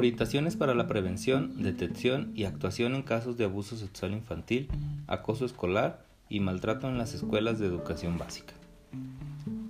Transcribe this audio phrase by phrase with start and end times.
[0.00, 4.66] Orientaciones para la prevención, detección y actuación en casos de abuso sexual infantil,
[5.06, 8.54] acoso escolar y maltrato en las escuelas de educación básica.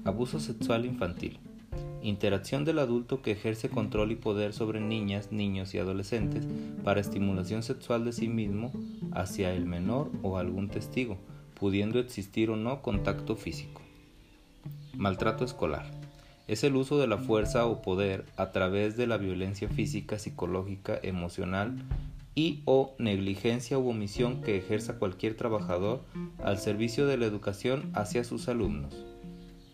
[0.04, 1.40] Abuso sexual infantil.
[2.00, 6.46] Interacción del adulto que ejerce control y poder sobre niñas, niños y adolescentes
[6.84, 8.70] para estimulación sexual de sí mismo
[9.10, 11.18] hacia el menor o algún testigo,
[11.58, 13.82] pudiendo existir o no contacto físico.
[14.94, 15.90] Maltrato escolar
[16.50, 20.98] es el uso de la fuerza o poder a través de la violencia física, psicológica,
[21.00, 21.76] emocional
[22.34, 26.00] y o negligencia u omisión que ejerza cualquier trabajador
[26.42, 29.06] al servicio de la educación hacia sus alumnos.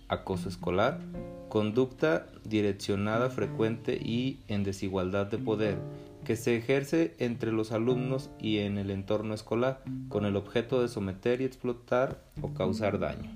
[0.09, 1.01] Acoso escolar,
[1.49, 5.79] conducta direccionada frecuente y en desigualdad de poder
[6.27, 10.89] que se ejerce entre los alumnos y en el entorno escolar con el objeto de
[10.89, 13.31] someter y explotar o causar daño.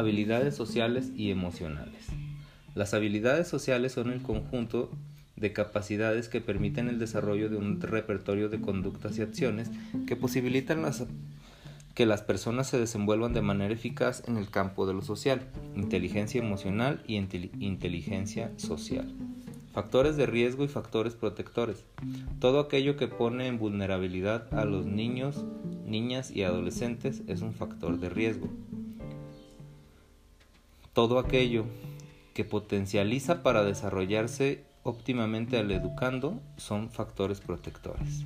[0.00, 2.06] Habilidades sociales y emocionales.
[2.74, 4.90] Las habilidades sociales son el conjunto
[5.36, 9.70] de capacidades que permiten el desarrollo de un repertorio de conductas y acciones
[10.06, 10.86] que posibilitan
[11.92, 15.42] que las personas se desenvuelvan de manera eficaz en el campo de lo social,
[15.76, 19.12] inteligencia emocional y inteligencia social.
[19.74, 21.84] Factores de riesgo y factores protectores.
[22.38, 25.44] Todo aquello que pone en vulnerabilidad a los niños,
[25.84, 28.48] niñas y adolescentes es un factor de riesgo
[30.92, 31.66] todo aquello
[32.34, 38.24] que potencializa para desarrollarse óptimamente al educando son factores protectores.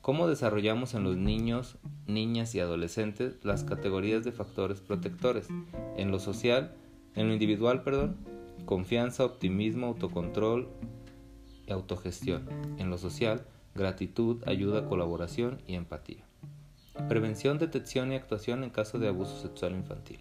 [0.00, 5.48] ¿Cómo desarrollamos en los niños, niñas y adolescentes las categorías de factores protectores?
[5.96, 6.74] En lo social,
[7.14, 8.16] en lo individual, perdón,
[8.66, 10.68] confianza, optimismo, autocontrol
[11.66, 12.48] y autogestión.
[12.78, 16.24] En lo social, gratitud, ayuda, colaboración y empatía.
[17.08, 20.18] Prevención, detección y actuación en caso de abuso sexual infantil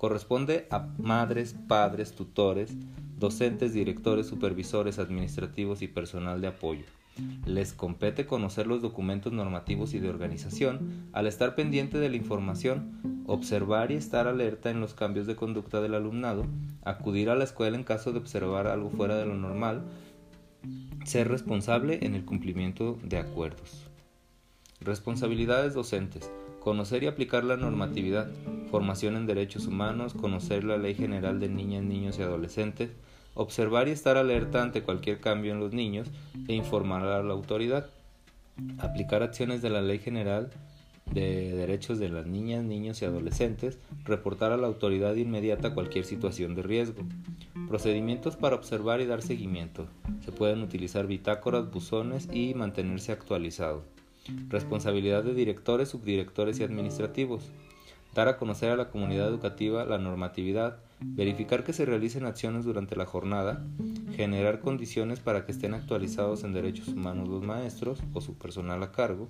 [0.00, 2.74] corresponde a madres, padres, tutores,
[3.18, 6.86] docentes, directores, supervisores administrativos y personal de apoyo.
[7.44, 13.24] Les compete conocer los documentos normativos y de organización, al estar pendiente de la información,
[13.26, 16.46] observar y estar alerta en los cambios de conducta del alumnado,
[16.82, 19.82] acudir a la escuela en caso de observar algo fuera de lo normal,
[21.04, 23.86] ser responsable en el cumplimiento de acuerdos.
[24.80, 26.30] Responsabilidades docentes.
[26.60, 28.30] Conocer y aplicar la normatividad,
[28.70, 32.90] formación en derechos humanos, conocer la Ley General de Niñas, Niños y Adolescentes,
[33.34, 36.08] observar y estar alerta ante cualquier cambio en los niños
[36.48, 37.86] e informar a la autoridad,
[38.78, 40.50] aplicar acciones de la Ley General
[41.12, 46.54] de Derechos de las Niñas, Niños y Adolescentes, reportar a la autoridad inmediata cualquier situación
[46.54, 47.02] de riesgo.
[47.68, 49.86] Procedimientos para observar y dar seguimiento.
[50.24, 53.82] Se pueden utilizar bitácoras, buzones y mantenerse actualizado.
[54.48, 57.50] Responsabilidad de directores, subdirectores y administrativos.
[58.14, 62.96] Dar a conocer a la comunidad educativa la normatividad, verificar que se realicen acciones durante
[62.96, 63.64] la jornada,
[64.16, 68.92] generar condiciones para que estén actualizados en derechos humanos los maestros o su personal a
[68.92, 69.28] cargo,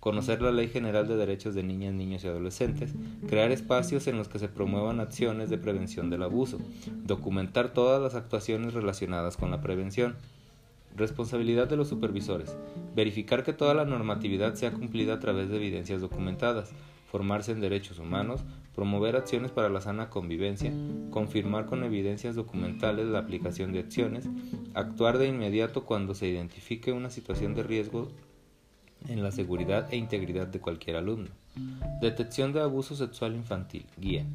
[0.00, 2.94] conocer la Ley General de Derechos de Niñas, Niños y Adolescentes,
[3.28, 6.58] crear espacios en los que se promuevan acciones de prevención del abuso,
[7.04, 10.16] documentar todas las actuaciones relacionadas con la prevención.
[10.98, 12.56] Responsabilidad de los supervisores.
[12.96, 16.72] Verificar que toda la normatividad sea cumplida a través de evidencias documentadas.
[17.10, 18.44] Formarse en derechos humanos.
[18.74, 20.72] Promover acciones para la sana convivencia.
[21.10, 24.28] Confirmar con evidencias documentales la aplicación de acciones.
[24.74, 28.08] Actuar de inmediato cuando se identifique una situación de riesgo
[29.06, 31.30] en la seguridad e integridad de cualquier alumno.
[32.00, 33.86] Detección de abuso sexual infantil.
[33.96, 34.26] Guía.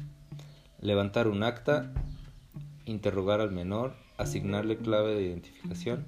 [0.80, 1.92] Levantar un acta.
[2.86, 6.06] Interrogar al menor asignarle clave de identificación,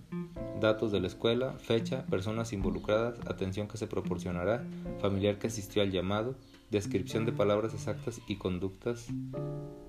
[0.60, 4.64] datos de la escuela, fecha, personas involucradas, atención que se proporcionará,
[5.00, 6.36] familiar que asistió al llamado,
[6.70, 9.08] descripción de palabras exactas y conductas,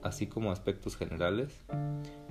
[0.03, 1.62] así como aspectos generales,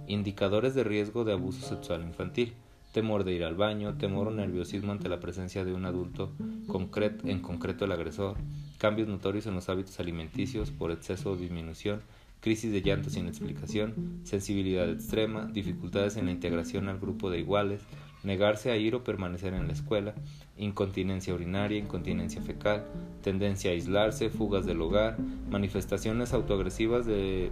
[0.07, 2.55] indicadores de riesgo de abuso sexual infantil,
[2.93, 7.41] temor de ir al baño, temor o nerviosismo ante la presencia de un adulto, en
[7.41, 8.37] concreto el agresor,
[8.79, 12.01] cambios notorios en los hábitos alimenticios por exceso o disminución,
[12.41, 17.83] crisis de llanto sin explicación, sensibilidad extrema, dificultades en la integración al grupo de iguales,
[18.23, 20.15] negarse a ir o permanecer en la escuela,
[20.57, 22.85] incontinencia urinaria, incontinencia fecal,
[23.23, 25.17] tendencia a aislarse, fugas del hogar,
[25.51, 27.51] manifestaciones autoagresivas de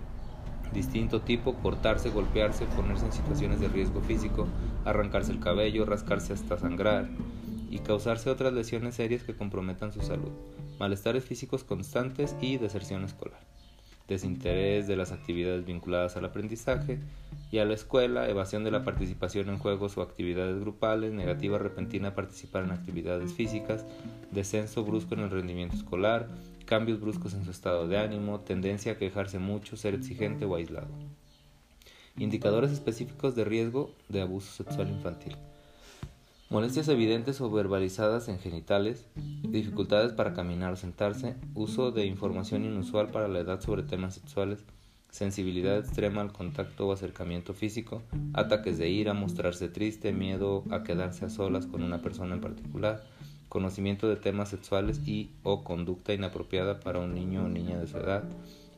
[0.73, 4.49] distinto tipo, cortarse, golpearse, ponerse en situaciones de riesgo físico,
[4.85, 7.09] arrancarse el cabello, rascarse hasta sangrar
[7.71, 10.33] y causarse otras lesiones serias que comprometan su salud,
[10.81, 13.54] malestares físicos constantes y deserción escolar
[14.09, 16.99] desinterés de las actividades vinculadas al aprendizaje
[17.51, 22.09] y a la escuela, evasión de la participación en juegos o actividades grupales, negativa repentina
[22.09, 23.85] a participar en actividades físicas,
[24.31, 26.29] descenso brusco en el rendimiento escolar,
[26.67, 30.89] cambios bruscos en su estado de ánimo, tendencia a quejarse mucho, ser exigente o aislado.
[32.17, 35.37] Indicadores específicos de riesgo de abuso sexual infantil.
[36.55, 39.09] Molestias evidentes o verbalizadas en genitales,
[39.43, 44.61] dificultades para caminar o sentarse, uso de información inusual para la edad sobre temas sexuales,
[45.11, 48.03] sensibilidad extrema al contacto o acercamiento físico,
[48.35, 53.03] ataques de ira, mostrarse triste, miedo a quedarse a solas con una persona en particular,
[53.49, 57.97] conocimiento de temas sexuales y o conducta inapropiada para un niño o niña de su
[57.97, 58.23] edad,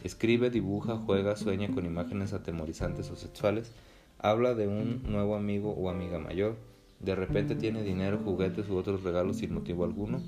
[0.03, 3.71] escribe, dibuja, juega, sueña con imágenes atemorizantes o sexuales,
[4.19, 6.57] habla de un nuevo amigo o amiga mayor,
[7.01, 10.23] de repente tiene dinero, juguetes u otros regalos sin motivo alguno,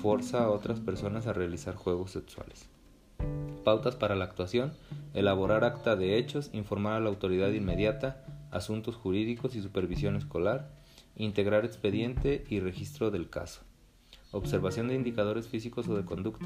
[0.00, 2.68] forza a otras personas a realizar juegos sexuales.
[3.64, 4.72] Pautas para la actuación,
[5.14, 10.70] elaborar acta de hechos, informar a la autoridad inmediata, asuntos jurídicos y supervisión escolar,
[11.16, 13.62] integrar expediente y registro del caso.
[14.32, 16.44] Observación de indicadores físicos o de conducta,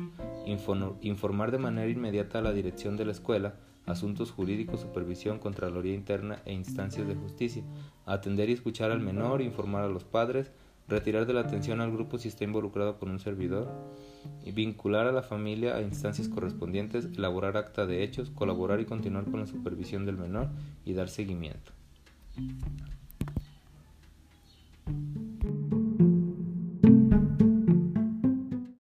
[1.01, 3.55] informar de manera inmediata a la dirección de la escuela,
[3.89, 7.63] asuntos jurídicos, supervisión, contraloría interna e instancias de justicia,
[8.07, 10.51] atender y escuchar al menor, informar a los padres,
[10.87, 13.69] retirar de la atención al grupo si está involucrado con un servidor,
[14.45, 19.25] y vincular a la familia a instancias correspondientes, elaborar acta de hechos, colaborar y continuar
[19.25, 20.49] con la supervisión del menor
[20.85, 21.73] y dar seguimiento.